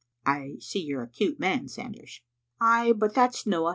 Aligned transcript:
'"*' 0.19 0.25
I 0.41 0.55
see 0.59 0.79
you 0.79 0.97
are 0.97 1.03
a 1.03 1.07
cute 1.07 1.39
man, 1.39 1.67
Sanders. 1.67 2.21
""Ay, 2.59 2.91
but 2.91 3.13
that's 3.13 3.45
no' 3.45 3.67
a'. 3.67 3.69